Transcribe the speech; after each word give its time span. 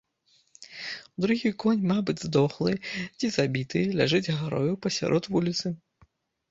Другі 1.25 1.51
конь, 1.63 1.85
мабыць, 1.93 2.17
здохлы 2.27 2.73
ці 3.17 3.33
забіты, 3.37 3.79
ляжыць 4.01 4.27
гарою 4.43 4.73
пасярод 4.89 5.23
вуліцы. 5.37 5.67